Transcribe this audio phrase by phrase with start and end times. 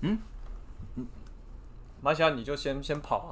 [0.00, 0.18] 嗯
[0.96, 1.06] 嗯，
[2.00, 3.30] 马来西亚你就先先跑啊。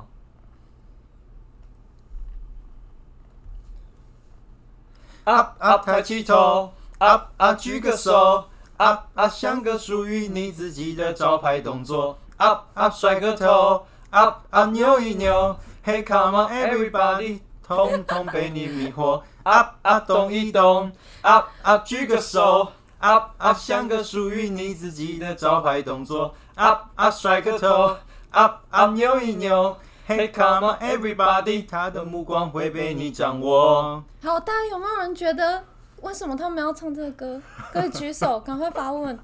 [5.24, 20.06] up up 抬起头，up up 举个手，up up 像个属于你自己的招牌动作，up up 甩个头，up up 扭一扭，Hey come on everybody，统统被你迷惑，up up
[20.06, 20.92] 动一动
[21.22, 22.72] ，up up 举个手
[23.04, 27.94] ，up up 像个属于你自己的招牌动作，up up 甩个头
[28.30, 29.76] ，up up 扭一扭。
[30.06, 31.66] Hey, come on, everybody！
[31.68, 34.02] 他的目光会被你掌握。
[34.22, 35.64] 好，大家有没有人觉得
[36.02, 37.40] 为什么他们要唱这个歌？
[37.72, 39.18] 可以举手，赶快发问。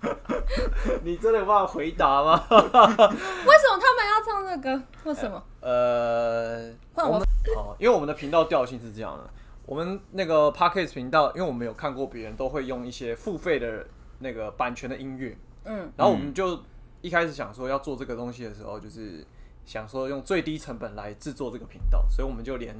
[1.04, 2.42] 你真的有办法回答吗？
[2.50, 4.82] 为什么他们要唱这个歌？
[5.04, 5.42] 为什么？
[5.60, 9.30] 呃，换我们好，因为我们的频道调性是这样的。
[9.70, 13.86] 我们那个 Podcast 频道，因为我们有看过别人都会用一些付费的
[14.18, 16.60] 那个版权的音乐，嗯，然后我们就
[17.02, 19.24] 一开始想说要做这个东西的时候，就是。
[19.66, 22.74] 想说用最低成本来制作这个频道，所以我们就连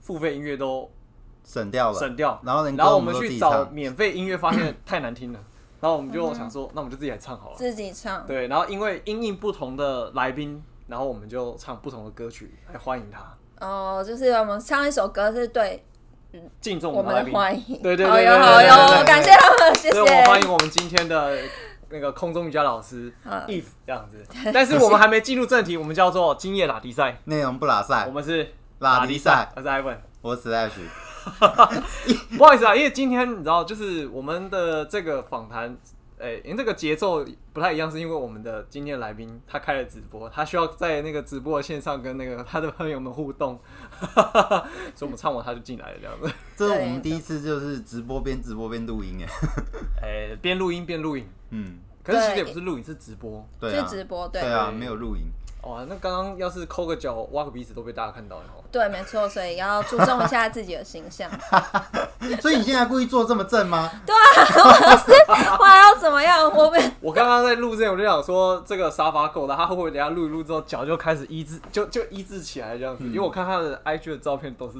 [0.00, 0.90] 付费音乐都
[1.44, 2.40] 省掉了，省掉。
[2.42, 5.38] 然后，然后我们去找免费音乐，发现太难听了。
[5.80, 7.56] 然后我们就想说，那我们就自己来唱好了。
[7.56, 8.26] 自己唱。
[8.26, 13.36] 对，然后因为因应不同的来宾，然后我们就唱不同的歌曲来欢迎他。
[13.64, 15.84] 哦，就是我们唱一首歌是对
[16.60, 17.82] 敬重我们的欢迎。
[17.82, 20.00] 对对对，好哟好哟，感谢他们，谢谢。
[20.00, 21.36] 我们欢迎我们今天的。
[21.94, 23.12] 那个空中瑜伽老师
[23.46, 30.70] ，if 这样子，但是我们还没进入正题，我们叫做今夜拉迪赛，内容不拉赛，我们是拉迪赛，我是 Ivan，我是 Ash，
[32.38, 35.76] 不好意思啊，因为今天你知道，就是我们的这个访谈，
[36.22, 43.58] 哎，因为这个节奏不太一样，是因为我们的今天来宾他开了直播，他需要在那个直播的线上跟那个他的朋友们互动，
[44.94, 46.32] 所以我们唱完他就进来了这样子。
[46.56, 49.28] 这是我们第一次就是直播边直播边录音哎，
[50.30, 51.28] 哎，边录音边录音。
[51.50, 55.24] 嗯，可是其实也不是录影，是直播，对是直播，对，对啊，没有录影。
[55.62, 58.42] 哇，那刚刚要是抠个脚、挖个鼻子都被大家看到了。
[58.72, 61.30] 对，没错，所以要注重一下自己的形象。
[62.42, 63.88] 所以你现在故意做这么正吗？
[64.04, 66.50] 对啊，我是我还要怎么样？
[66.50, 73.04] 我 我刚刚在录之前我就想说，这个沙发够了，他会不会等下录一录之后脚就开始一字，就就一字起来这样子？
[73.04, 74.78] 因为我看他的 IG 的照片都是。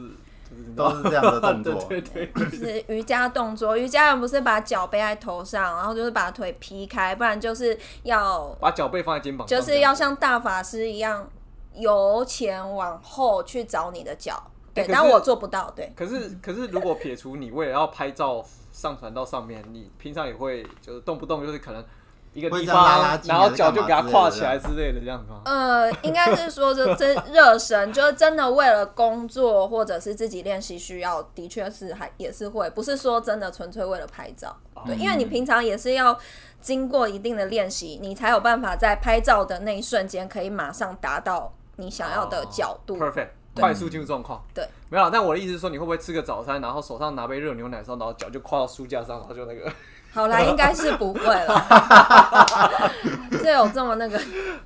[0.77, 3.77] 都是这样的动作， 对对，就是瑜伽动作。
[3.77, 11.29] 瑜伽人不是把脚背在头上，然后就是把腿劈开，不然就是要把脚背放在肩膀，就是要像大法师一样
[11.75, 14.43] 由前往后去找你的脚。
[14.75, 15.71] 对，但我做不到。
[15.77, 21.85] 对，可是可是如果撇除你为了要拍照上传到上面，你平常也会就是动不动就是可能。
[22.35, 25.43] 一个地方，然后脚就给它跨起来之类的这样子吗？
[25.45, 34.57] 呃，应该是说这真热身，就是真的为了工作或者是自己练习需要，的确是还也是会，不是说真的纯粹为了拍照。
[34.87, 36.19] 对，因为你平常也是要
[36.61, 44.43] 经过一定的练习，你才有办法在拍照的那一瞬间可以马上达到你想要的角度，perfect，快速进入状况。
[44.55, 45.11] 对，没有。
[45.11, 49.71] 但我的意思是说，你会不会吃个早餐，然后手上拿杯热牛奶，然后脚就跨到书架上，然后就那个。
[50.13, 52.91] 好啦，应该是不会了。
[53.43, 54.19] 这有这么那个？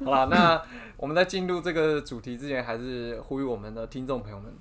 [0.05, 0.61] 好啦，那
[0.97, 4.53] 我们在进入这个主题之前，还是呼吁我们的听众朋友们，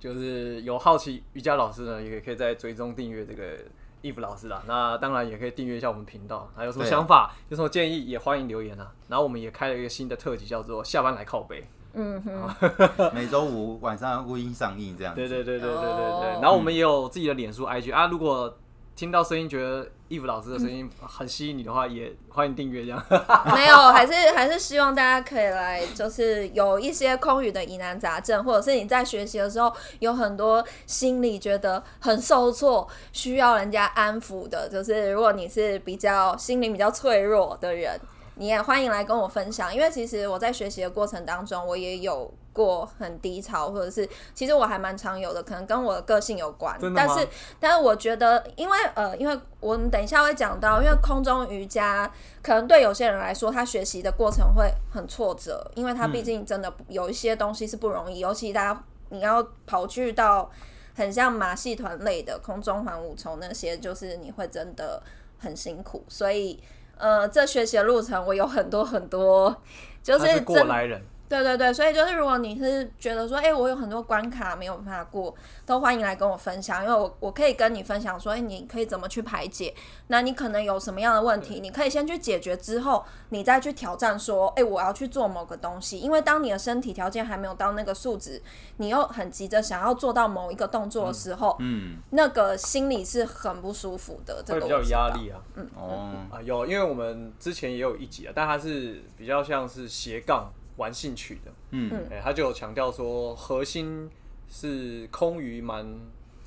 [0.00, 3.56] 就是有好奇瑜伽老师呢，也可以在追踪订阅这个
[4.02, 4.62] Eve 老师啦。
[4.66, 6.50] 那当然也可以订阅一下我们频道。
[6.56, 8.92] 还有什么想法，有什么建议，也欢迎留言啊。
[9.08, 11.64] 然后我们也开了一个新的特辑，叫做下班来靠背。
[11.98, 15.14] 嗯哼，每周五晚上录音上映这样。
[15.14, 16.28] 对对对对对对对。
[16.42, 18.54] 然后我们也有自己的脸书 IG 啊，如果
[18.96, 19.88] 听到声音觉得。
[20.08, 23.04] 义父老师的声音很吸引你的话，也欢迎订阅这样。
[23.52, 38.00] 没有，还是还是希望大家可以来，就是有一些空余的疑难杂症，或者是你在学习的时候有很多心里觉得很受挫，需要人家安抚的，就是如果你是比较心灵比较脆弱的人，
[38.36, 39.74] 你也欢迎来跟我分享。
[39.74, 42.32] 因为其实我在学习的过程当中，我也有。
[42.56, 46.74] 过很低潮，或者是其实我还蛮常有的，可能跟我的个性有关。
[46.96, 47.28] 但是，
[47.60, 52.10] 但是我觉得，因为呃，因为我们等一下会讲到，因为空中瑜伽
[52.42, 60.50] 可能对有些人来说，他学习的过程会很挫折，因为他毕竟真的有一些东西是不容易，尤其大家你要跑去到
[60.94, 65.02] 很像马戏团类的空中环五重那些，就是你会真的
[65.38, 66.02] 很辛苦。
[66.08, 66.58] 所以，
[66.96, 69.54] 呃，这学习的路程我有很多很多，
[70.02, 71.02] 就是过来人。
[71.28, 75.34] 对对对，所以就是如果你是觉得说，哎、我有很多关卡没有办法过，
[75.64, 79.74] 都欢迎来跟我分享，因为我我可以跟你分享说，哎、你可以怎么去排解，
[80.08, 88.40] 那你可能有什么样的问题，你可以先去解决之后，你再去挑战说，哎、我要去做某个东西，因为当你的身体条件还没有到那个数值，
[88.78, 94.88] 你又很急着想要做到某一个动作的时候，嗯，那个心里是很不舒服的，这个比较有。
[94.90, 95.40] 压力啊。
[95.56, 95.68] 嗯。
[95.76, 102.06] 哦，啊，有，因为我们之前也有一集啊，但它是比较像是斜杠玩兴趣的，嗯。
[102.10, 104.10] 哎、他就有强调说核心
[104.48, 105.86] 是空余蛮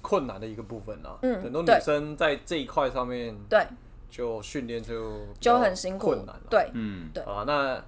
[0.01, 3.65] 困难的一个部分啊，嗯很多女生在这一块上面对，
[4.09, 7.21] 就训练就就很辛苦困难了，，对，嗯，对。
[7.23, 7.83] 啊，那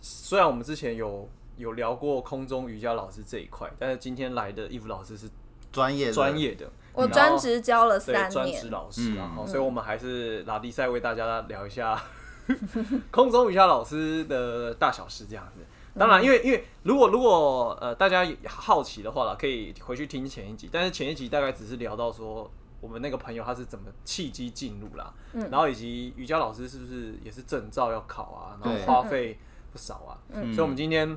[0.00, 5.28] 虽然我们之前有有聊过空中瑜伽老师这一块，但是今天来的义夫老师是
[5.70, 9.36] 专业的专，业的，我然后专职教了三年专职，老师啊，嗯。
[9.36, 12.02] 好所以我们还是拉迪赛为大家聊一下
[13.10, 15.60] 空中瑜伽老师的大小事这样子。
[15.98, 22.50] 当然，因为因为如果如果呃大家好奇的话啦，可以回去听前一集，但是前一集大概只是聊到说
[22.80, 25.50] 我们那个朋友他是怎么契机进入啦，嗯。
[25.50, 29.38] 然后以及瑜伽老师是不是也是证照要考啊，然后花费
[29.70, 30.54] 不少啊，嗯。
[30.54, 31.14] 所以我们今天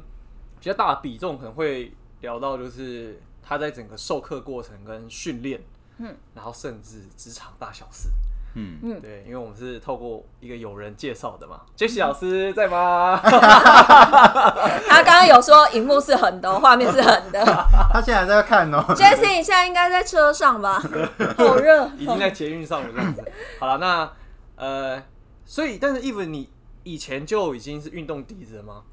[0.59, 5.63] 比较大的比重可能会聊到就是他在整个授课过程跟训练，
[5.99, 8.09] 嗯，然后甚至职场大小事。
[8.55, 11.61] 嗯，嗯对，因为我们是透过一个友人介绍的嘛。
[11.75, 13.19] 杰西老师在吗？
[13.21, 17.43] 他刚刚有说荧幕是横的哦，画面是横的。
[17.91, 20.81] 他现在还在看哦，Jesse，你现在应该在车上吧？
[21.37, 21.85] 好热。
[21.97, 23.23] 已经在捷运上了这样子。
[23.59, 24.11] 好了，那
[24.55, 25.03] 呃，
[25.45, 26.49] 所以但是 Eve 你
[26.83, 28.83] 以前就已经是运动底子了吗？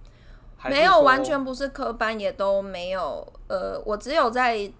[0.57, 3.33] 还是没有，说完全不是科班，也都没有。
[3.49, 4.71] 呃，我只有在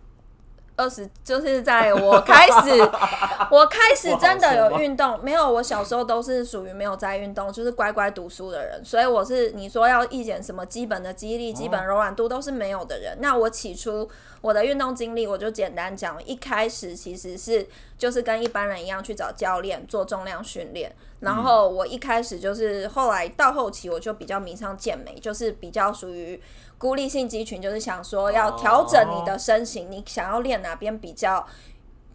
[0.83, 2.81] 二十，就是在我开始，
[3.53, 5.19] 我开始真的有运动。
[5.23, 8.85] 没有，我小时候都是属于没有在运动，就是乖乖读书的人。
[8.85, 13.17] 所以我是你说要一点什么基本的肌力、基本柔软度都是没有的人。
[13.21, 14.09] 那我起初
[14.41, 17.65] 我的运动经历，我就简单讲，一开始其实是
[17.97, 20.93] 就是跟一般人一样去找教练做重量训练。
[21.21, 26.43] 然后我一开始就是后来到后期，我就比较迷上健美，就是比较属于
[26.83, 31.47] 孤立性肌群，就是想说要调整你的身形，你想要练哪边比较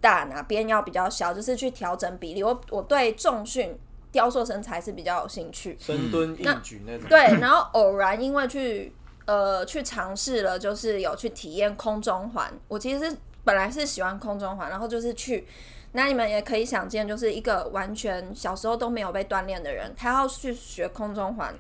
[0.02, 2.44] 大，哪边要比较小，就是去调整比例。
[2.44, 3.80] 我我对重训、
[4.12, 5.78] 雕塑身材是比较有兴趣。
[5.80, 7.08] 深蹲、硬举那种？
[7.08, 8.94] 对，然后偶然因为去
[9.26, 12.52] 呃去尝试了，就是有去体验空中环。
[12.68, 15.48] 我其实是本来是喜欢空中环，然后就是去。
[15.94, 21.56] 那你们也可以想见，就是一个完全小时候都没有被锻炼的人，他要去学空中环，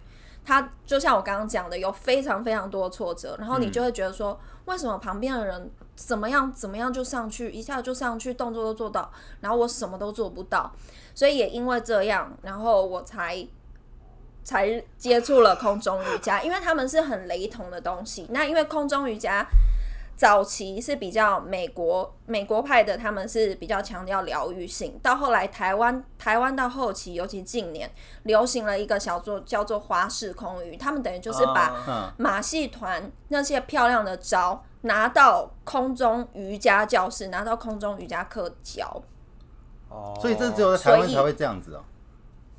[0.48, 9.12] 他就像我刚刚讲的，有非常非常多的挫折，然后你就会觉得说，为什么旁边的人怎么样怎么样就上去，一下就上去，动作都做到，
[9.42, 10.72] 然后我什么都做不到，
[11.14, 13.46] 所以也因为这样，然后我才
[14.46, 18.26] 才接触了空中瑜伽，因为他们是很雷同的东西。
[18.30, 19.46] 那因为空中瑜伽
[20.18, 25.00] 早期是比较美国美国派的，他们是比较强调疗愈性。
[25.04, 27.90] 到后来台湾台湾到后期，尤其近年
[28.24, 39.04] 流行了一个小做叫做花式空余，他们等于就是把马戏团那些漂亮的招拿到空中瑜伽教室，拿到空中瑜伽课教。
[39.90, 41.84] 哦所以这只有在台湾才会这样子哦。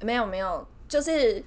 [0.01, 1.45] 没有没有，就是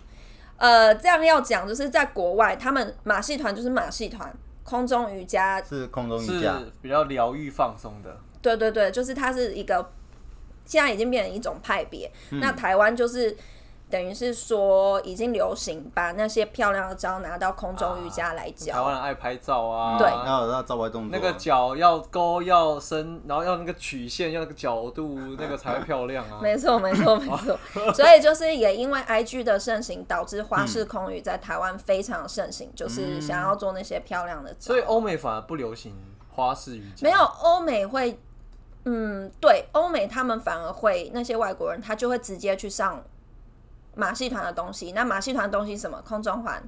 [0.58, 4.32] 呃，这样要讲，就是在国外，他们马戏团就是马戏团，
[4.72, 8.18] 空中瑜伽，是空中瑜是伽，比较疗愈放松的。
[8.42, 9.92] 对对对，就是它是一个，
[10.64, 12.10] 现在已经变成一种派别。
[12.30, 13.36] 嗯那台湾就是
[13.92, 18.82] 等于是说已经流行把那些漂亮的招拿到空中瑜伽来教台。
[18.82, 26.40] 湾人爱拍照啊，对然后那招牌动作，那个脚要勾要伸，然后要那个曲线，要那个角度，那个才会漂亮啊。
[26.42, 27.60] 没错，没错，没错。
[27.94, 34.58] 所以就是也因为 IG 的盛行，导致花式空语在台湾非常盛行，就是想要做那些漂亮的招。
[34.60, 35.94] 所以欧美反而不流行
[36.34, 37.06] 花式瑜伽。
[37.06, 38.18] 没有欧美会，
[38.86, 43.04] 嗯，对，欧美他们反而会那些外国人，他就会直接去上
[43.96, 44.92] 马戏团的东西。
[44.94, 46.02] 那马戏团的东西什么？
[46.02, 46.62] 空中环、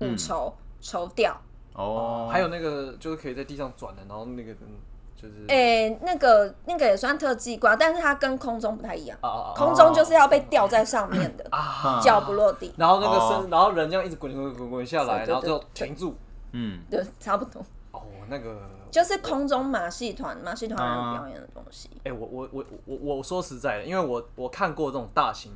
[0.00, 1.36] 舞绸、绸吊。
[1.74, 4.78] 哦，还有那个就是可以在地上转的，然后那个嗯
[5.14, 9.18] 就是诶、那个那个也算特技挂，但是它跟空中不太一样。
[9.22, 16.14] 哦哦哦空中就是要被吊在上面的，啊，脚不落地，然后那个哦身，然后人这样一直滚滚滚滚下来，对对然后最后停住。
[16.52, 17.62] 嗯，对，差不多。
[17.92, 20.78] 哦，那个就是空中马戏团，马戏团
[21.14, 21.90] 表演的东西。
[22.04, 25.52] 哎、我我我我我说实在的，因为我我看过这种大型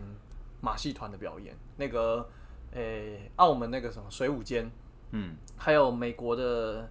[0.60, 2.28] 马戏团的表演，那个
[2.72, 4.70] 诶、澳门那个什么水舞间，
[5.12, 6.88] 嗯，还有美国的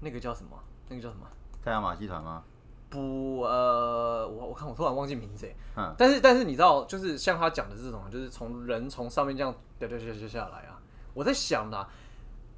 [0.00, 0.58] 那个叫什么？
[0.88, 1.26] 那个叫什么？
[1.62, 2.42] 太阳马戏团吗？
[2.88, 5.54] 不，呃，我我看我突然忘记名字哎。
[5.76, 10.80] 嗯，但是但是你知道，就是像他讲的这种，就是从人从上面这样掉掉掉掉下来啊。
[11.14, 11.88] 我在想啦，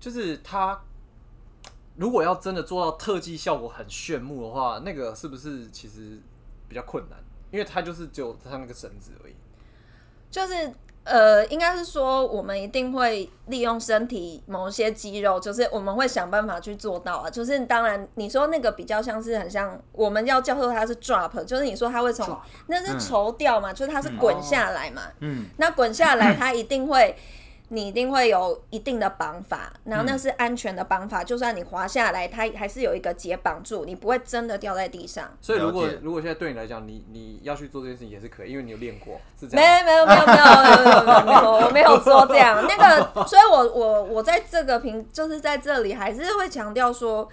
[0.00, 0.81] 就是他
[1.97, 6.19] 如果要真的做到特技效果很炫目的话，那个是不是其实
[6.69, 7.19] 比较困难？
[7.50, 9.35] 因为他就是只有它那个绳子而已。
[10.33, 10.73] 就是
[11.05, 17.29] 呃，应该是说我们一定会利用身体某些肌肉，就是我们会想办法去做到啊。
[17.29, 25.03] 就是当然，你说那个比较像是很像，我们要叫做它是 drop，就是你说它会从那是绸吊嘛，就是它是滚下来嘛。
[25.19, 27.15] 嗯，那滚下来， 它一定会，
[27.75, 35.31] 你一定会有一定的绑法，然后那是安全的绑法，就算你滑下来，它还是有一个结绑住，你不会真的掉在地上。
[35.41, 39.85] 所以如果如果现在对你来讲，你你要去做这件事情也是可以，因为你有练过，是这没样。
[39.85, 42.62] 没有没有没有没有没有没有没有，我没有说 这样。
[42.69, 47.29] 那个，所以我我我在这个平就是在这里还是会强调说。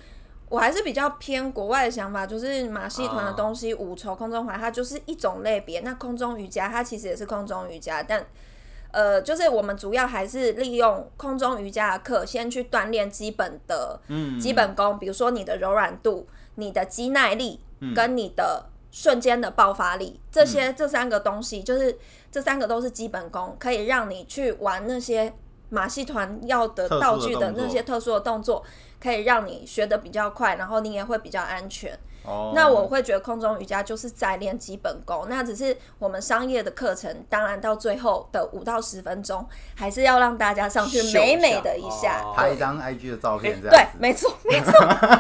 [0.52, 5.82] 我还是比较偏国外的想法，就是马戏团的东西，五筹、空中环，它就是一种类别。
[5.82, 8.26] 那空中瑜伽，它其实也是空中瑜伽，但
[8.92, 17.60] 呃，就是我们主要还是利用空中瑜伽的课，先去锻炼基本的嗯基本功，比如说你的柔软度、你的肌耐力
[17.96, 21.96] 跟你的瞬间的爆发力，这些这三个东西，就是
[22.32, 25.32] 这三个都是基本功，可以让你去玩那些
[25.70, 28.64] 马戏团要的道具的那些特殊的动作，
[29.00, 31.98] 可以让你学的比较快，然后你也会比较安全。
[32.24, 39.46] 哦，那我会觉得空中瑜伽就是在练基本功，那只是我们商业的课程，当然到最后的五到十分钟，
[39.76, 42.34] 还是要让大家上去秀一下美美的一下哦。
[42.36, 43.98] 拍一张 IG 的照片这对样，子。
[44.00, 44.72] 没错，没错。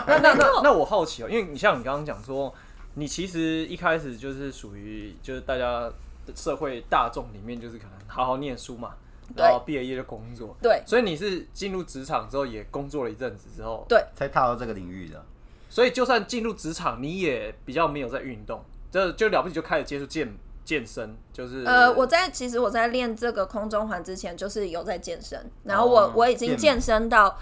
[0.07, 2.53] 那那 那那我好奇哦、因为你像你刚刚讲说，
[2.95, 5.91] 你其实一开始就是属于就是大家
[6.25, 8.93] 的社会大众里面，就是可能好好念书嘛，
[9.35, 15.23] 对然后毕了业就工作，对所以你是进入职场之后也工作了一阵子之后，对才踏到这个领域的。
[15.69, 18.61] 所以就算进入职场，你也比较没有在运动，
[18.91, 20.33] 这就了不起就开始接触健
[20.65, 27.37] 健身，就是呃，我在其实我在练这个空中环之前，就是有在健身，然后我、哦我已经健身到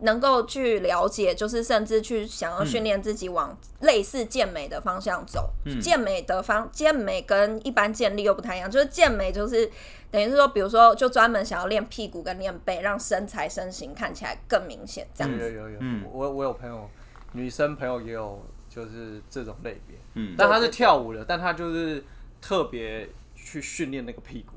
[0.00, 5.50] 能够去了解，就是甚至去想要训练自己往类似健美的方向走。
[5.80, 9.70] 健美的方健美跟一般健力又不太一样，就是健美就是
[10.10, 15.38] 等于是说，比如说就专门想要练屁股跟练背，让身材身形看起来更明显这样子。
[15.38, 16.90] 有有有有，嗯我我有朋友，
[17.36, 20.34] 女生朋友也有就是这种类别，嗯。
[20.36, 22.02] 但她是跳舞的，但她就是
[22.40, 24.54] 特别去训练那个屁股，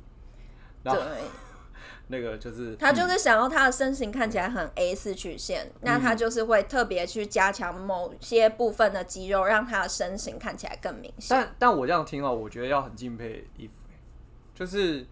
[0.84, 1.22] 然后对，
[2.12, 11.38] 那个就是他就是想要他的身形看起来很 A 四曲线，那嗯他就是会特别去加强某些部分的肌肉，让他的身形看起来更明显。
[11.38, 13.74] 但但我这样听哦，我觉得要很敬佩衣服，
[14.56, 15.06] 就是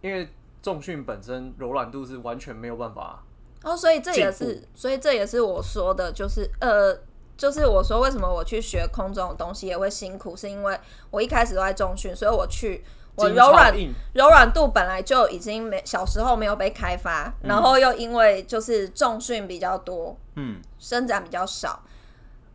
[0.00, 0.28] 因为
[0.62, 3.24] 重训本身柔软度是完全没有办法，
[3.64, 6.96] 哦，所以这也进是，所以这也是我说的，就是呃，
[7.36, 10.78] 就是我说为什么我去学空中的东西也会辛苦，是因为
[11.10, 12.84] 我一开始都在重训，所以我去
[13.16, 13.74] 我柔软
[14.12, 21.82] 柔软度本来就已经没小时候没有被开发，然后又因为就是重训比较多，嗯，伸展比较少，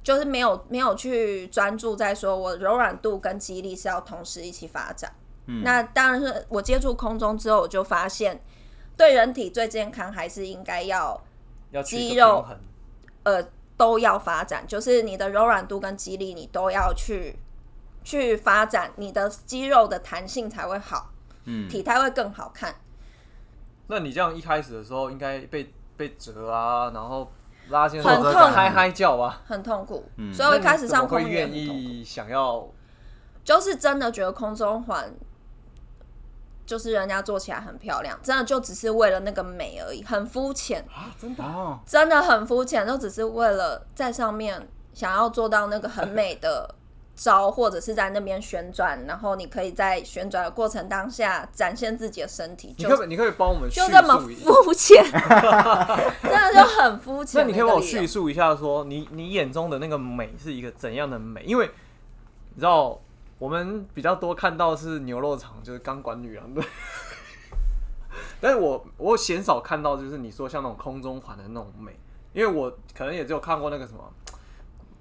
[0.03, 5.11] 就是没有没有去专注在说我柔软度跟肌力是要同时一起发展。
[5.47, 5.61] 嗯。
[5.63, 8.41] 那当然是我接触空中之后，我就发现
[8.97, 11.21] 对人体最健康还是应该要
[11.85, 12.45] 肌肉
[13.23, 13.41] 呃
[13.79, 17.39] 都要发展，就是你的柔软度跟肌力你都要去
[18.03, 21.11] 去发展，你的肌肉的弹性才会好，
[21.45, 21.69] 嗯。
[21.69, 22.75] 体态会更好看。
[23.87, 27.31] 那你这样一开始的时候应该被被折啊，然后
[27.69, 28.33] 拉线很痛。
[28.33, 30.33] 嗨嗨叫啊，很痛苦，嗯。
[30.33, 31.49] 所以我一开始上空会空愿。
[31.49, 32.67] 意想要
[33.45, 35.09] 就是真的觉得空中环，
[36.69, 41.09] 就是人家做起来很漂亮，真的就只是为了那个美而已，很肤浅，啊？
[41.19, 46.75] 真的哦，真的很肤浅，都只是为了在上面想要做到那个很美的
[47.15, 54.19] 招，或者是在那边旋转，然后你可以在旋转的过程当下展现自己的身体，就你可你可以帮我们叙就这么？
[54.19, 55.03] 肤浅，
[56.21, 57.41] 真的就很肤 浅。
[57.41, 58.13] 那你可以帮我叙述？
[58.13, 61.41] 述一下说你你眼中的那个美是一个怎样的美？
[61.43, 61.71] 因为
[62.53, 62.99] 你知道
[63.39, 66.61] 我们比较多看到是牛肉厂，就是钢管女郎的。
[68.41, 71.97] 但是我我鲜少看到，就是你说像那种空中环的那种美，
[72.33, 74.13] 因为我可能也只有看过那个什么，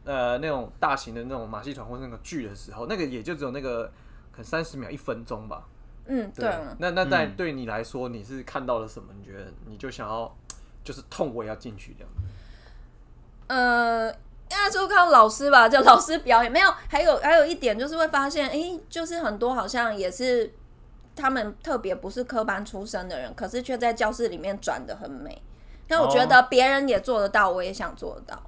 [0.05, 3.87] 呃，那种大型的那种马戏团或是那个剧的时候，那个也就只有那个
[4.31, 5.67] 可能三十秒、一分钟吧。
[6.07, 6.49] 嗯，对。
[6.79, 9.13] 那那在嗯对你来说，你是看到了什么？
[9.19, 10.33] 你觉得你就想要
[10.85, 12.21] 就是痛我也要进去这样子？
[13.49, 14.13] 呃，
[14.51, 16.73] 应该就靠老师吧，叫老师表演没有。
[16.89, 20.53] 还有还有一点就是会发现，诶，就是很多好像也是
[21.15, 25.41] 他们特别不是科班出身的人，可是却在教室里面转的很美。
[25.89, 28.43] 那我觉得别人也做得到，我也想做得到。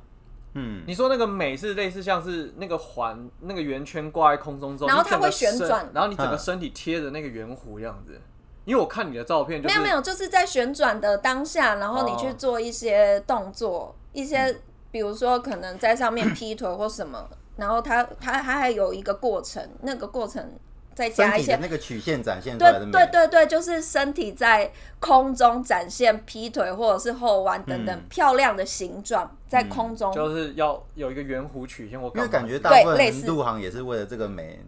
[0.55, 8.21] 嗯，你说那个美是类似像是那个环那个圆圈挂在空中之后，然后它会旋转然后你整个嗯身体贴着那个圆弧这样子。
[8.67, 14.55] 因为我看你的照片，就是没有没有，就是在旋转的当下，然后你去哦做一些动作，一些
[14.91, 20.53] 比如说可能在上面 劈腿或什么，然后他他他还有一个过程，那个过程
[20.95, 30.13] 再加一些那个曲线展现出来的对，对对对，就是身体在空中展现劈腿或者是后弯等等、嗯漂亮的形状，在空中。
[30.13, 34.61] 就是要有一个圆弧曲线我因为感觉大部分人入行也是为了这个美，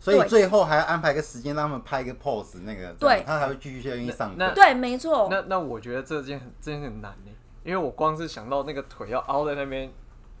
[0.00, 4.54] 所以最后还要安排个时间让他们拍一个 pose，那个对他还会继续愿意上那课。
[4.56, 5.28] 对，没错。
[5.30, 7.30] 那那我觉得这件很真的很难呢，
[7.70, 9.88] 因为我光是想到那个腿要凹在那边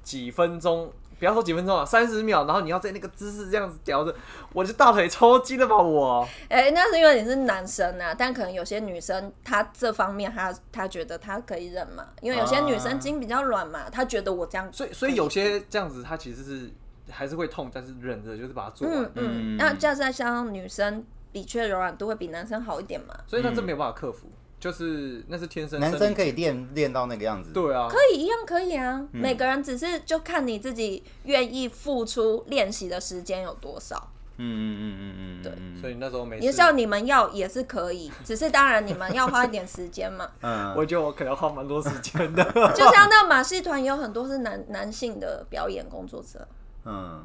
[0.02, 4.12] 几分钟，不要说几分钟啊，三十秒，然后你要在那个姿势这样子吊着，
[4.52, 6.26] 我就大腿抽筋了吧我？
[6.48, 16.70] 哎、那是因为你是男生啊，但可能有些女生她这方面她她觉得她可以忍嘛，因为有些女生筋比较软嘛，她觉得我这样可，所以所以有些这样子，她其实是
[17.08, 19.04] 还是会痛，但是忍着就是把它做完。
[19.14, 24.26] 嗯嗯，那加上像女生的确柔软度会比男生好一点嘛，所以那这没有办法克服，
[24.60, 34.10] 就是那是天生男生可以以练练到那个样子，对啊，可以一样可以啊，每个人只是就看你自己愿意付出练习的时间有多少。
[34.42, 35.78] 嗯嗯嗯嗯嗯，对嗯。
[35.78, 36.44] 所以那时候没事。
[36.44, 40.30] 也像你们要也是可以，只是当然你们要花一点时间嘛。
[40.40, 42.42] 嗯，我觉得我可能要花蛮多时间的。
[42.74, 46.46] 就像那马戏团也有很多是男男性的表演工作者，
[46.86, 47.22] 嗯，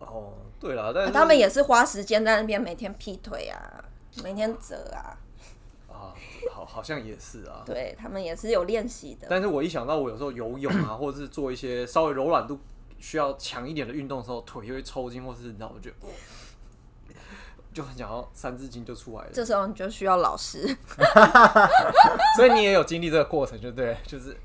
[0.00, 3.84] 哦，对了，但是他们也是花时间在那边每天劈腿啊，
[4.24, 5.14] 每天折啊，
[5.88, 6.10] 啊，
[6.52, 7.62] 好好像也是啊。
[7.66, 9.26] 对他们也是有练习的。
[9.28, 12.58] 但是我一想到我有时候游泳啊， 或者是做一些稍微柔软度
[12.98, 15.90] 需要强一点的运动的时候，腿就会抽筋，或是你知道，我就
[17.72, 19.30] 就很想要三字经就出来了。
[19.32, 20.66] 这时候你就需要老师，
[22.36, 24.36] 所以你也有经历这个过程，就对，就是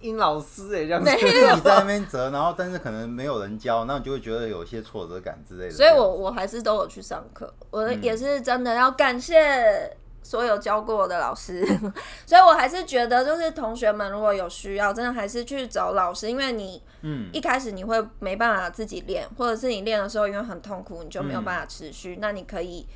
[0.00, 1.08] 殷老师哎、这样子。
[1.08, 5.70] 没自己在那边折，然后但是可能没有人教，那你就会觉得有一些挫折感之类的。
[5.70, 11.66] 所以我我还是都有去上课，我也是真的要感谢所有教过我的老师，
[12.24, 22.86] 所以我还是觉得就是同学们如果有需要，真的还是去找老师，因为你嗯一开始你会没办法自己练，或者是你练的时候因为很痛苦，你就没有办法持续，那你可以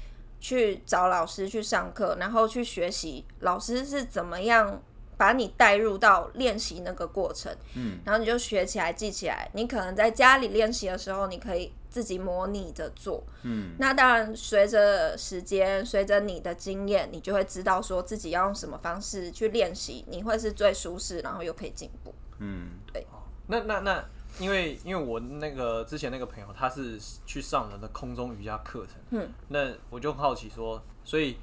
[0.41, 4.81] 去找老师去上课，然后去学习老师是怎么样。
[5.17, 9.51] 把你带入到练习那个过程，嗯，然后你就学起来、记起来。
[9.55, 13.75] 你可能在家里练习的时候，你可以自己模拟着做，嗯。
[13.79, 22.15] 那当然，随着时间，随着你的经验，你就会知道说自己要用什么方式去练习，你会是最舒适，然后又可以进步。
[22.39, 22.71] 嗯。
[22.93, 23.07] 对。
[23.49, 24.05] 那那那，
[24.41, 31.37] 因为因为我那个之前那个朋友他是去上了那空中瑜伽课程，嗯，那我就好奇说，所以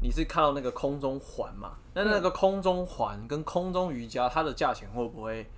[0.00, 1.72] 你是看到那个空中环嘛？
[1.94, 5.48] 那那个空中环跟空中瑜伽，它的价钱会不会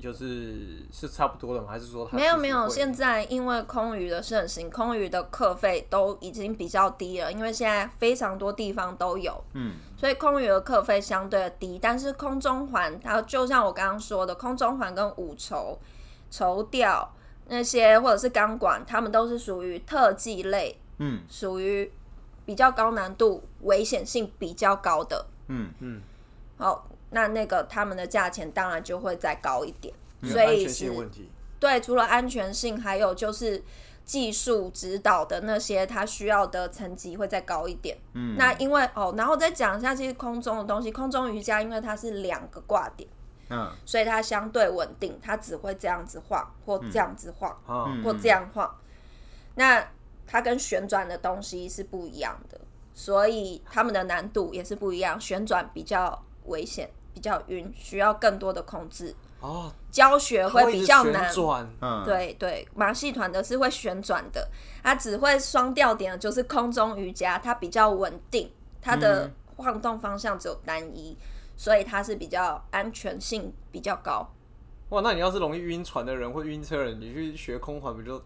[0.00, 1.68] 就是是差不多的吗？
[1.70, 11.78] 还是说它没有没有，现在因为空余的盛行，空余的课费都已经比较低了，因为现在非常多地方都有，嗯所以空余的课费相对的低。
[11.80, 15.78] 但是空中环，它就像我刚刚说的，空中环跟五筹、
[16.30, 17.12] 绸吊
[17.48, 21.90] 那些或者是钢管，它们都是属于特技类，嗯属于
[22.44, 25.26] 比较高难度、危险性比较高的。
[25.48, 26.00] 嗯嗯，
[26.56, 29.94] 好，那那个他们的价钱当然就会再高一点。
[30.20, 30.66] 有所以。
[31.60, 33.62] 对，除了安全性，还有就是
[34.04, 37.96] 技术指导的那些，它需要的层级会再高一点。
[38.12, 43.08] 嗯，那因为哦，然后再讲一下，其实空中的东西，空中瑜伽因为它是两个挂点，
[43.48, 47.56] 嗯所以它相对稳定，它只会这样子晃，或这样子晃，
[48.02, 48.70] 或这样晃。
[49.54, 49.82] 那
[50.26, 52.60] 它跟旋转的东西是不一样的，
[52.92, 55.20] 所以它们的难度也是不一样。
[55.20, 61.32] 旋转比较危险，比较晕，需要更多的控制，哦，教学会比较难。
[61.32, 64.48] 转，嗯，对对，马戏团的是会旋转的，
[64.82, 71.16] 它只会双吊点的，就是空中瑜伽，它比较稳定，它的晃动方向只有单一，
[71.56, 74.28] 所以它是比较安全性比较高。
[74.90, 78.22] 哇，那你要是容易晕船的人或晕车人，你去学空环不就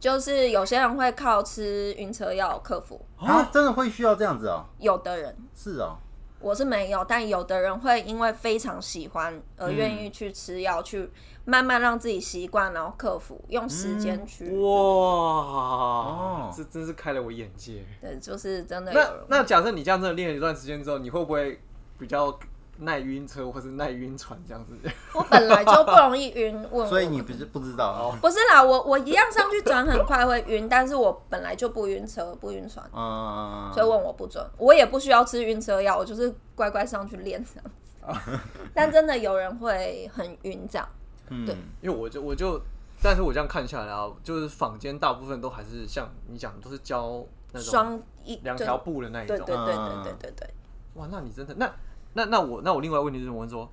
[0.00, 4.64] 就是有些人会靠吃晕车药克服，啊，真的会需要这样子哦？
[4.78, 5.98] 有的人是哦，
[6.40, 11.10] 我是没有，但有的人会因为非常喜欢而愿意去吃药，去
[11.44, 14.56] 慢慢让自己习惯，然后克服，用时间去。
[14.56, 16.50] 哇？
[16.56, 17.84] 这真是开了我眼界。
[18.00, 21.60] 对，就是真的有那人那假设你这样真的练了一段时间之后，你会不会
[21.98, 22.38] 比较
[22.80, 24.76] 耐晕车或是耐晕船这样子？
[25.14, 28.18] 我本来就不容易晕，问我所以你不是不知道哦？
[28.20, 38.40] 不是啦，我我一样上去转很快会晕，但是我本来就不晕车不晕船，嗯，所以问我不准，我也不需要吃晕车药，我就是乖乖上去练这样子。
[38.74, 40.88] 但真的有人会很晕这样，
[41.28, 42.60] 嗯对因为我就我就，
[43.02, 49.36] 但是我这样看下来啊，就是坊间大部分都还是像你讲的，都是教那种双一两条布的那一种。
[49.36, 50.50] 对对对对嗯对对对。
[50.94, 51.70] 哇，那你真的那
[52.12, 53.70] 那那我那我另外问题就是我问说，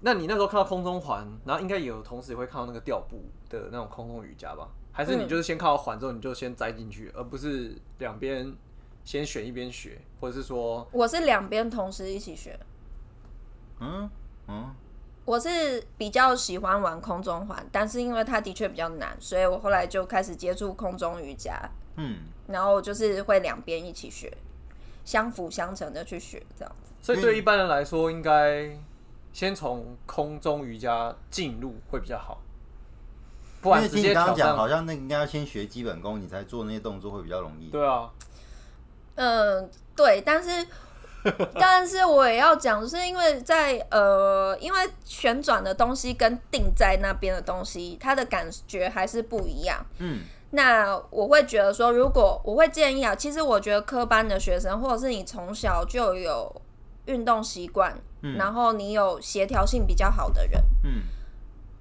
[0.00, 4.68] 那你那时候看到空中环，然后应该也有同时也会看到那个吊布的那种空中瑜伽吧？
[4.92, 5.28] 还是你嗯。
[5.28, 8.52] 就是先看到环之后你就先栽进去，而不是两边
[9.04, 12.58] 先选一边学，或者是说我是两边同时一起学，
[13.80, 14.10] 嗯？
[14.48, 14.74] 嗯，
[15.24, 24.32] 我是比较喜欢玩空中环，但是因为它的确比较难，所以我后来就开始接触空中瑜伽，嗯，然后就是会两边一起学，
[25.04, 26.92] 相辅相成的去学这样子。
[27.06, 28.68] 所以对一般人来说，应该
[29.32, 32.40] 先从空中瑜伽进入会比较好，
[33.60, 34.68] 不因为听然直接刚刚讲，好。
[34.68, 37.68] 像那个应该要先学基本功，你才做那些动作会比较容易。
[37.70, 38.10] 对啊，
[39.14, 40.66] 嗯，对，但是
[41.54, 49.86] 但是我也要讲，是因为在呃，因为旋转的东西跟定在那边的东西，它的感觉还是不一样。
[49.98, 56.62] 嗯那我会觉得说，如果我会建议啊，其实我觉得科班的学生，或者是你从小就有
[57.06, 57.96] 运动习惯，
[58.36, 61.02] 然后你有协调性比较好的人，嗯。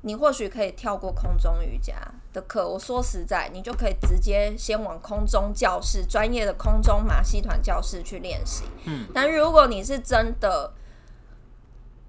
[0.01, 1.95] 你或许可以跳过空中瑜伽。
[2.31, 2.67] 的课。
[2.67, 8.65] 我说实在，你就可以直接先往空中教室、专业的空中马戏团教室去练习。
[8.83, 10.73] 嗯，但如果你是真的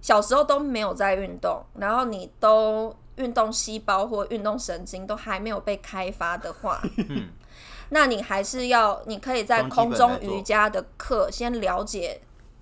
[0.01, 7.29] 小时候都没有在运动，然后你都运动细胞或运动神经都还没有被开发的话， 嗯。
[7.91, 12.21] 那你还是要，你可以在空中瑜伽的课先了解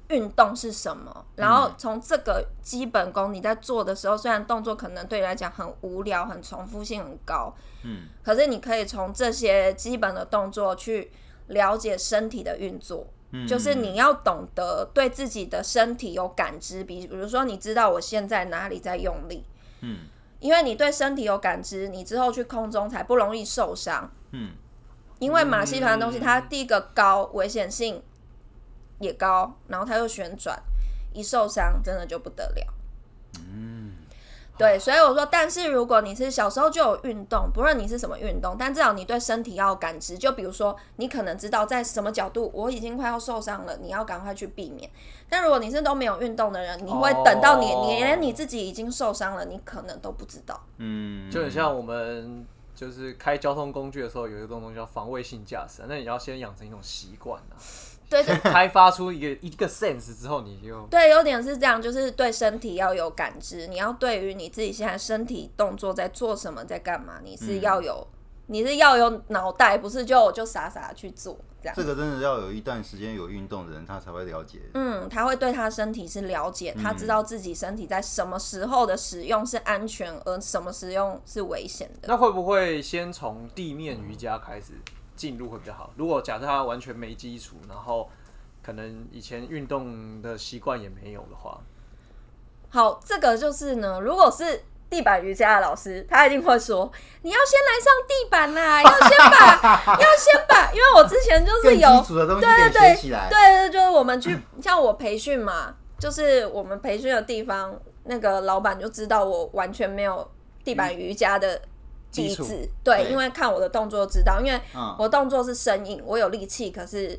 [0.09, 8.03] 运动是什么，然后从这个基本功你在做的时候，虽然动作可能对你来讲很无聊、很重复性很高，嗯。
[8.23, 11.11] 可是你可以从这些基本的动作去
[11.47, 13.07] 了解身体的运作。
[13.31, 19.45] 嗯，就是你要懂得对自己的身体有感知，比比如说你知道我现在哪里在用力，
[19.81, 20.01] 嗯。
[20.41, 24.13] 因为你对身体有感知，你之后去空中才不容易受伤。
[24.33, 24.51] 嗯。
[25.19, 26.21] 因为马戏团的东西，嗯。
[26.21, 28.03] 它第一个高，危险性
[29.05, 30.61] 也高，然后它又旋转，
[31.13, 32.75] 一受伤真的就不得了。
[33.39, 33.93] 嗯
[34.57, 40.17] 对，所以我说，但是如果你是小时候就有运动，不论你是什么运动，但至少你对身体要有感知。
[40.17, 44.89] 就比如说，你可能知道在什么角度我已经快要受伤了，你要赶快去避免。
[45.29, 50.61] 但如果你是都没有运动的人，你会等到你、哦你连你自己已经受伤了，你可能都不知道。
[50.79, 57.55] 嗯，就很像我们就是开交通工具的时候，有一种东西叫防卫性驾驶，那你要先养成一种习惯啊，
[58.11, 68.07] 对，就开发出一个一个 sense 之后，你就对，有点是这样，就是对身体要有感知，你要对于你自己现在身体动作在做什么，在干嘛，你是要有，
[68.47, 71.83] 你是要有脑袋，不是就就傻傻去做这样这。
[71.83, 74.61] 个真的要有一段时间有运动的人，他才会了解。
[74.75, 82.09] 嗯，他会对他身体是了解，他知道自己身体在什么时候的使用是安全，而什么使用是危险的。
[82.09, 84.73] 那会不会先从地面瑜伽开始
[85.17, 85.91] 进入会比较好？
[85.97, 88.11] 如果假设他完全没基础，然后
[88.63, 91.61] 可能以前运动的习惯也没有的话，
[92.69, 96.91] 好，这个就是呢，如果是地板瑜伽的老师，他一定会说，
[97.23, 102.05] 你要先来上地板啦， 要先把，要先把，因为我之前就是有
[102.41, 102.97] 对对。
[102.97, 110.31] 对对，就是我们去像我培训嘛，就是我们培训的地方，那个老板就知道我完全没有
[110.63, 111.61] 地板瑜伽的
[112.13, 117.19] 底子，对，对因为看我的动作知道，因为嗯我动作是生硬，我有力气，可是。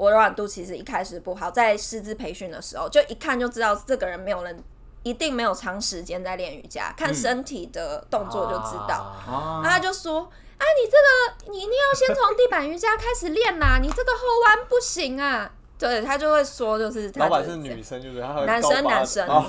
[0.00, 4.56] 我柔软度其实一开始不好，在师资培训的时候，就一看就知道这个人没有人，
[5.02, 9.14] 一定没有长时间在练瑜伽，看身体的动作就知道。
[9.26, 10.20] 啊啊他就说
[10.58, 19.46] ：“啊，你这个你一定要先从地板瑜伽开始练啦，你这个后弯不行啊。”对他就会说，就是他老板就是女生，就是他会男生男生哦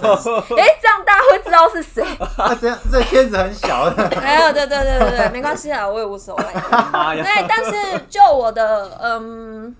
[0.55, 2.05] 哎、这样大家会知道是谁。
[2.37, 4.07] 那 这样这圈子很小的。
[4.21, 6.43] 没有，对对对对对，没关系啊，我也无所谓。
[6.43, 9.75] 对，但是就我的嗯，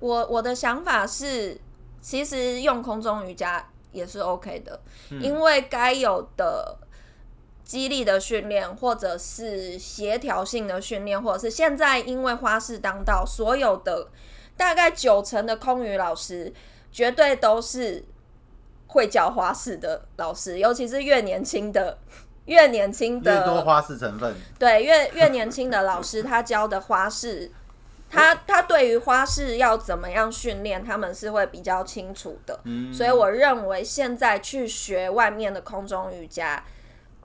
[0.00, 1.58] 我我的想法是，
[2.02, 6.78] 其实用空中瑜伽也是 OK 的，因为该有的
[7.64, 14.08] 激励的训练，或者是协调性的训练，或者是现在因为花式当道，所有的
[14.56, 16.52] 大概九成的空余老师，
[16.90, 18.04] 绝对都是
[18.88, 21.98] 会教花式的老师，尤其是越年轻的。
[22.48, 27.52] 越年轻的越多花式成分，对，越越年轻的老师，他教的花式，
[28.10, 32.58] 他他对于花式要怎么样训练，他们是会比较清楚的。
[32.64, 36.64] 嗯，所以我认为现在去学外面的空中瑜伽，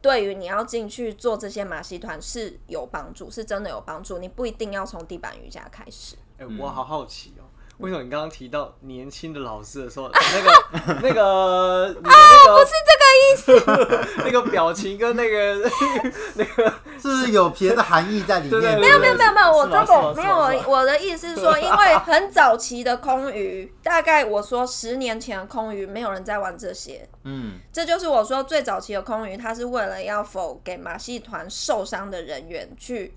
[0.01, 4.17] 对于你要进去做这些马戏团是有帮助，是真的有帮助。
[4.17, 6.15] 你不一定要从地板瑜伽开始。
[6.37, 7.42] 哎、我好好奇哦、
[7.77, 15.69] 为什么你刚刚提到年轻的老师的时候，那个那个你的那个、不是这个意思， 那个表情跟那个
[16.35, 18.51] 那个是不是有别的含义在里面？
[18.51, 20.13] 对对对没有没有没有没有，我这是吗是吗？
[20.13, 20.63] 个没有是吗？
[20.67, 27.07] 我我的意思是说，因为很早期的空余，大概我说十年前的空余，没有人在玩这些。
[27.23, 33.13] 嗯，这就是我说最早期的空余，它是为了要否给马戏团受伤的人员去，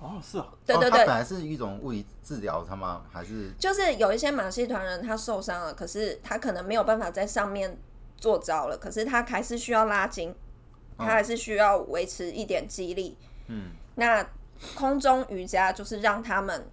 [0.00, 1.02] 哦是啊，对对对。
[1.02, 3.02] 哦本，来是一种物理治疗，他吗？
[3.12, 7.78] 还是就是有一些马戏团人他受伤了，可是他可能没有办法在上面
[8.16, 10.34] 做招了，可是他还是需要拉筋，
[10.96, 13.16] 他还是需要维持一点肌力。
[13.48, 13.72] 嗯。
[13.96, 14.26] 那
[14.74, 16.66] 空中瑜伽就是让他们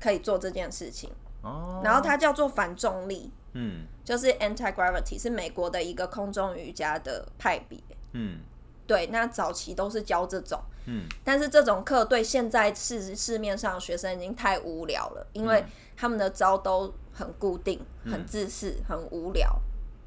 [0.00, 1.10] 可以做这件事情，
[1.42, 3.86] 哦，然后它叫做反重力，嗯。
[4.04, 7.76] 就是 anti gravity，是美国的一个空中瑜伽的派别。
[8.12, 8.38] 嗯
[8.86, 11.06] 对，那早期都是教这种，嗯。
[11.24, 15.64] 但是这种课对现在市市面上的学生已经太无聊了，因为
[15.96, 19.58] 他们的招都很固定、很自私、很无聊，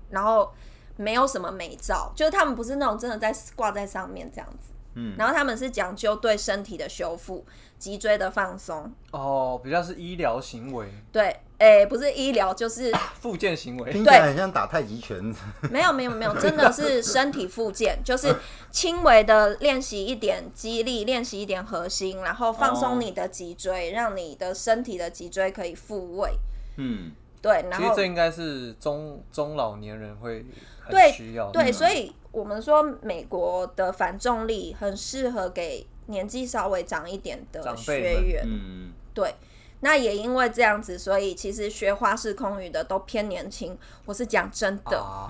[0.09, 0.51] 然后
[0.95, 7.45] 没有什么美照，就是他们不是那种真的在挂在上面这样子，嗯然后他们是讲究对身体的修复、
[7.77, 13.91] 脊椎的放松，哦，比较是医疗行为、对，诶，不是医疗，就是 复健行为。
[13.93, 15.33] 听起来很像打太极拳。
[15.71, 18.35] 没有没有没有， 真的是身体复健，就是
[18.69, 26.31] 轻微的练习一点肌力，练习一点核心，然后放哦松你的脊椎，让你的身体的脊椎可以复位。
[26.77, 30.45] 嗯对，然后其实这应该是中中老年人会
[30.81, 31.53] 很对需要的。
[31.53, 38.43] 对，所以我们说美国的反重力很适合给年纪稍微长一点的学员。
[38.45, 39.35] 嗯对，
[39.81, 43.77] 那也因为这样子，所以其实学花式空语的都偏年轻。
[44.05, 45.27] 我是讲真的，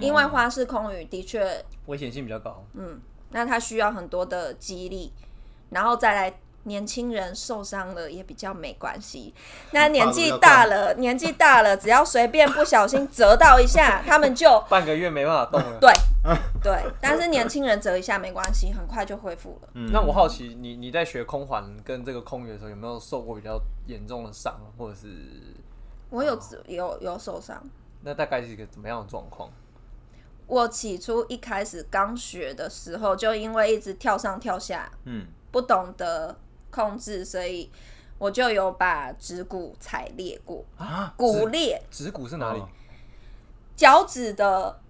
[0.00, 2.64] 因为花式空语的确危险性比较高。
[2.74, 5.12] 嗯那它需要很多的激励，
[5.70, 9.32] 然后再来年轻人受伤了也比较没关系。
[9.70, 15.78] 那年纪大了，年纪大了，只要随便不小心折到一下， 他们就半个月没办法动了。
[15.78, 15.92] 对
[16.62, 16.84] 对。
[17.00, 19.68] 但是年轻人折一下没关系，很快就恢复了。
[19.74, 25.08] 嗯那我好奇，你你在学空环跟这个空余的时候，有没有受过比较严重的伤，或者是
[26.10, 27.62] 我有有有受伤。
[28.02, 29.50] 那大概是一个怎么样的状况？
[30.46, 36.36] 我起初一开始刚学的时候，就因为一直跳上跳下，嗯不懂得
[36.70, 37.70] 控制，所以
[38.18, 41.82] 我就有把指骨踩裂过，啊，骨裂。
[41.90, 42.60] 指骨是哪里？
[42.60, 42.68] 哦
[43.76, 44.80] 脚趾的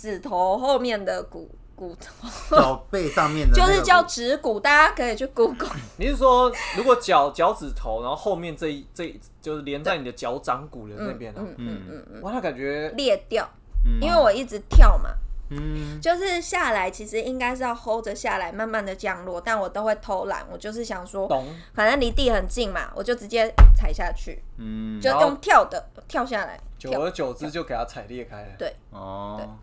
[0.00, 5.70] 指头后面的骨骨头，脚背上面的那个就是叫指骨，大家可以去 Google。
[5.96, 11.38] 你是说，如果脚脚趾头，然后后面这一这一就是连在你的脚掌骨的那边啊？
[11.38, 13.48] 嗯嗯嗯嗯，哇，那感觉裂掉，
[13.84, 13.98] 嗯。
[14.00, 15.10] 因为我一直跳嘛，
[15.50, 16.00] 嗯。
[16.00, 21.44] 就是下来其实应该是要 hold 着下来，慢慢的降落，但我都会偷懒，我就是想说，懂。
[21.74, 25.00] 反正离地很近嘛，我就直接踩下去，嗯。
[25.00, 26.92] 就用跳的跳下来，跳。
[26.92, 28.48] 久而久之就给它踩裂开了。
[28.56, 29.58] 对，哦，哇，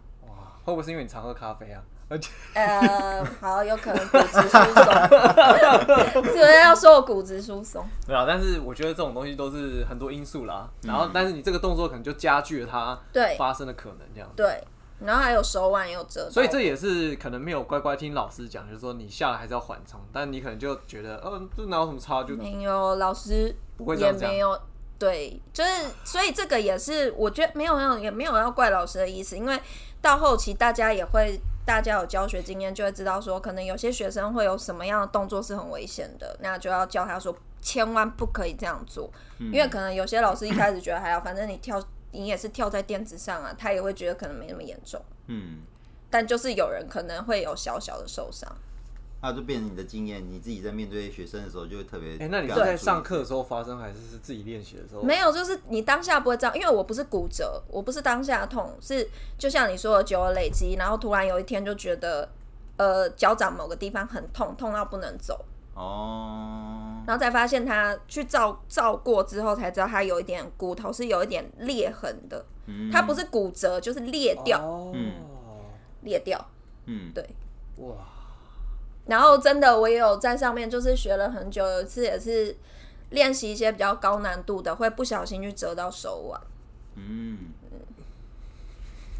[0.65, 1.81] 会不会是因为你常喝咖啡啊？
[2.07, 4.63] 而且呃，好，有可能骨质疏松，
[6.13, 7.83] 是不是要说我骨质疏松？
[8.07, 10.69] 没有啊，但是我觉得这种东西都是很多因素啦。
[10.83, 14.29] 然后，但是你这个动作可能就加剧了它对发生的可能，这样。
[14.35, 14.63] 对，
[14.99, 24.55] 然后还有手腕也有折，所以这也是可能没有乖乖听老师讲，就是说你下来还是要缓冲，但你可能就觉得，呃，这哪有什么差，就没有老师不会这样讲没有。
[24.97, 25.69] 对，就是
[26.05, 29.59] 所以这个也是，我觉得没有没有也没有要怪老师的意思，因为
[30.05, 45.61] 到后期大家也会，大家有教学经验就会知道说，可能有些学生会有什么样的动作是很危险的，那就要教他说千万不可以这样做，因为可能有些老师一开始觉得还好，反正你跳你也是跳在垫子上啊，他也会觉得可能没那么严重，嗯，
[46.11, 48.55] 但就是有人可能会有小小的受伤。
[49.25, 52.15] 那就变成你的经验，你自己在面对学生的时候就会特别。
[52.19, 55.01] 哎、那你是在上课的时候发生，还是是自己练习的时候？
[55.01, 62.29] 没有，就是你当下不会这样，因为我不是骨折，我不是当下痛，是就像你说的久而累积，然后突然有一天就觉得，
[62.77, 74.93] 呃，脚掌某个地方很痛，痛到不能走，哦，然后才发现他去照照过之后才知道他有一点骨头是有一点裂痕的，嗯它不是骨折就是裂掉，哦，
[76.01, 76.39] 裂掉，
[76.85, 77.27] 嗯，对。
[77.77, 77.95] 哇，
[79.07, 82.55] 然后真的我也有在上面就是学了很久，有一次也是
[83.11, 86.41] 练习一些比较高难度的，会不小心去折到手腕。
[86.95, 87.37] 嗯，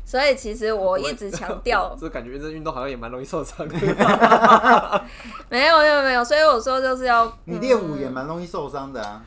[0.05, 3.75] 所以其实我一直强调， 这感觉这运动好像也蛮容易受伤的。
[5.49, 9.23] 没有没有没有，所以我说就是要你练舞也蛮容易受伤的啊。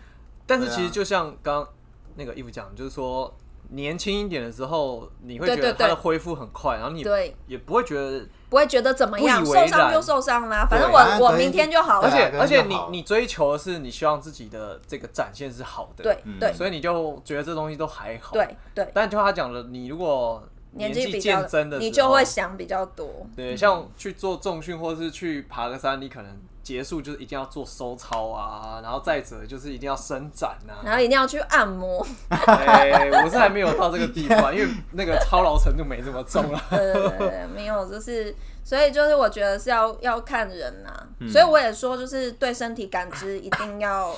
[0.46, 1.68] 但是其实就像刚刚
[2.16, 3.32] 那个衣服讲，就是说
[3.70, 12.10] 年轻一点的时候，你会觉得它的恢复很快，然后你对，也不会觉得，不会觉得怎么样，受伤就受伤啦，反正我我明天就好了而。
[12.10, 18.32] 且而且你你追求的是你希望自己的这个展现是好的，嗯对对所以你就觉得这东西都还好，。
[18.32, 23.26] 对对，但就他讲的，你如果年纪比较渐增的，你就会想比较多。
[23.36, 26.36] 对，像去做重训或是去爬个山，你可能
[26.68, 30.84] 结束就是一定要做收操啊，然后再者就是一定要伸展啊。
[30.84, 36.62] 然后一定要去按摩，哎，我是还没有到这个地步啊，因为那个操劳程度没这么重啊。
[36.68, 44.14] 对对对对，没有，就是所以就是我觉得是要要看人呐、嗯所以我也说就是对身体感知一定要，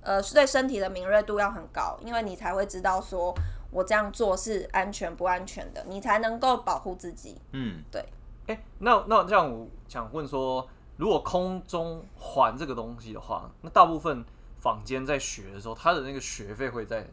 [0.00, 3.32] 呃，对身体的敏锐度要很高，因为你才会知道说
[3.70, 7.40] 我这样做是安全不安全的，你才能够保护自己。
[7.52, 8.04] 嗯，对
[8.48, 10.66] 哎、那那这样我想问说，
[11.02, 14.24] 如果空中环这个东西的话，那大部分
[14.60, 17.04] 坊间在学的时候，他的那个学费会在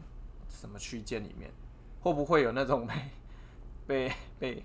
[0.48, 1.50] 什么区间里面？
[2.00, 2.94] 会不会有那种被
[3.88, 4.64] 被被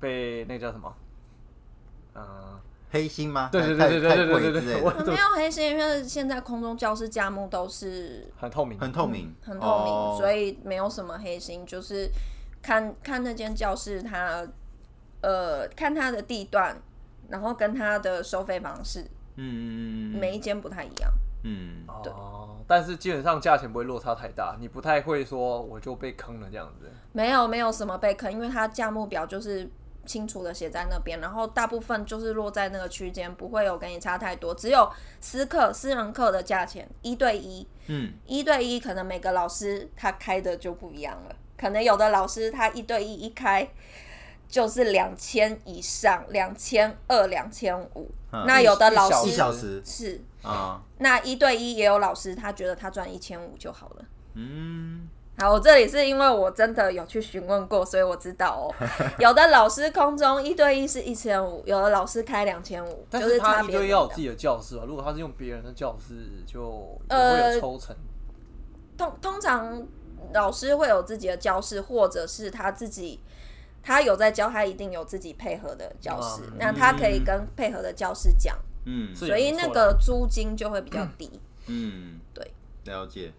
[0.00, 0.92] 被那个叫什么？
[2.16, 2.58] 嗯、
[2.90, 3.48] 黑心吗？
[3.52, 4.60] 对对太对对对对对
[5.04, 12.10] 对没有黑心，因为现在空中教室价目都是很透明，很透明，很透明，哦所以没有什么黑心，就是
[12.60, 14.44] 看看那间教室它，
[15.20, 16.76] 呃，看它的地段，
[17.28, 19.02] 然后跟它的收费方式，
[19.36, 21.10] 嗯嗯嗯每一间不太一样。
[21.44, 26.90] 嗯哦，但是基本上价钱不会落差太大，你不太会说我就被坑了这样子。
[27.12, 29.70] 没有没有什么被坑，因为它价目表就是
[30.04, 43.66] 清楚的写在那边，然后大部分就是落在那个区间，不会有跟你差太多，只有私课私人课的价钱一对一，嗯一对一可能每个老师他开的就不一样了，可能有的老师他一对一一开
[44.48, 48.44] 就是两千以上，两千二、两千五，嗯。
[48.46, 49.82] 那有的老师小时。
[49.84, 50.20] 是。
[50.42, 50.82] 啊。
[50.98, 54.04] 那一对一也有老师他觉得他赚一千五就好了。
[54.34, 55.08] 嗯。
[55.40, 58.74] 好，我这里是因为我真的有去询问过，所以我知道哦。
[59.20, 67.94] 有的老师空中一对一是一千五，有的老师开两千五，但就是他一对一要有自己的教室啊，如果他是用别人的教室，就呃会有抽成。
[68.96, 69.86] 通通常
[70.34, 73.20] 老师会有自己的教室，或者是他自己
[73.82, 76.56] 他有在教，他一定有自己配合的教室，嗯。
[76.58, 79.14] 那他可以跟配合的教室讲，嗯。
[79.14, 81.40] 所以那个租金就会比较低。
[81.66, 82.52] 嗯，对，
[82.84, 83.32] 了解。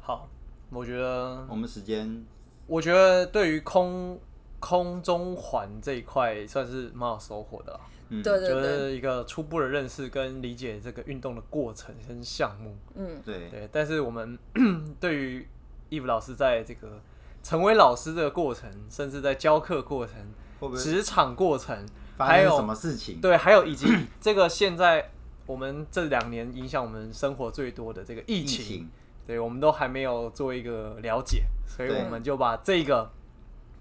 [0.00, 0.28] 好，
[0.70, 2.24] 我觉得我们时间
[2.66, 4.18] 我觉得对于空
[4.58, 8.22] 空中环这一块算是蛮有收获的啦，嗯。
[8.22, 8.60] 就对对。
[8.60, 12.76] 对，是一个初步的认识跟理解这个运动的过程跟项目。
[12.94, 13.48] 嗯，对。
[13.48, 14.38] 对，但是我们
[15.00, 15.48] 对于
[15.90, 17.00] Eve 老师在这个
[17.42, 20.16] 成为老师这个过程，甚至在教课过程、
[20.58, 23.20] 会不会职场过程，发还有什么事情？
[23.20, 23.86] 对，还有以及
[24.20, 25.10] 这个现在
[25.46, 28.90] 我们这两年影响我们生活最多的这个疫疫情，情
[29.26, 33.10] 对我们都还没有做一个了解，所以对我们就把这个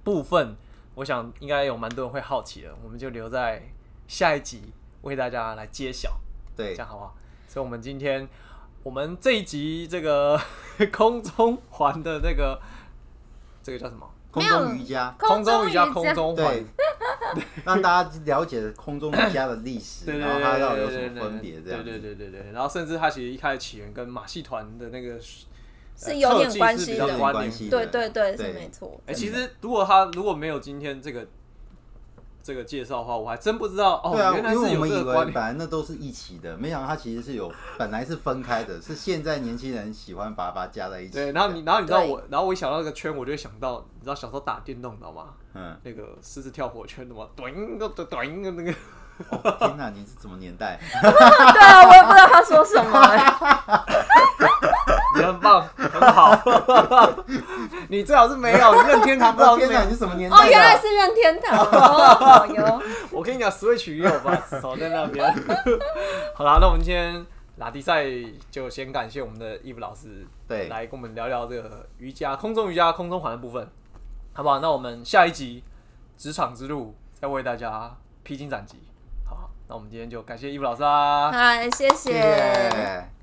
[0.04, 0.56] 部分，
[0.96, 3.62] 我想应该有蛮多人会好奇的，我们就留在
[4.08, 6.20] 下一集为大家来揭晓，
[6.56, 7.16] 对这样好不好？
[7.48, 8.28] 所以，我们今天
[8.84, 10.40] 我们这一集这个
[10.92, 12.60] 空中环的那个
[13.64, 14.10] 这个叫什么？
[14.32, 16.54] 空中瑜伽，空中瑜伽、空空中环
[17.34, 21.94] 对， 让大家了解空中瑜伽的历史，对对然后它到底有对对什么分别，这样对。
[22.00, 25.46] 对对对对，然后甚至它其实一开始起源跟马戏团的那个是
[26.06, 26.86] 呃有点关系的。
[26.86, 29.02] 是比较关联关系对对对，对是没错。
[29.08, 31.26] 哎、其实如果他如果没有今天这个
[32.42, 35.20] 这个介绍的话，我还真不知道哦，对啊，原来是有因为我们以这个。
[35.20, 41.14] 为本来那都是一起的，没想到它其实是有本来是分开的，是现在年轻人喜欢把它把加在一起。
[41.14, 45.26] 对，然后你，然后你知道我，然后我一想到那个圈，我就想到，你知道小时候打电动，你知道吗？
[45.54, 48.72] 嗯，那个狮子跳火圈的嘛，短个短短的那个，
[49.30, 50.80] 哦天哪，你是什么年代？
[51.02, 53.20] 对啊，我也不知道他说什么、哎
[55.20, 56.40] 你很棒，很好。
[57.90, 59.92] 你最好是没有，你任天堂不知道哦天堂，是没有你。
[59.92, 60.38] 是什么年代？
[60.38, 60.78] 哦，原来。
[60.78, 62.82] 是任天堂哦，有。
[63.12, 65.26] 我跟你讲，Switch 也有吧，少在那边。
[66.34, 67.26] 好啦，那我们今天
[67.58, 68.06] 拉迪赛
[68.50, 73.68] 就先感谢我们的伊芙老师，对来跟我们聊聊这个瑜伽、空中瑜伽、空中环的部分，
[74.34, 74.60] 好不好？
[74.60, 75.64] 那我们下一集
[76.16, 78.78] 职场之路再为大家披荆斩棘。
[79.30, 81.30] 好，那我们今天就感谢伊芙老师啦。
[81.32, 83.19] 嗨，谢谢谢。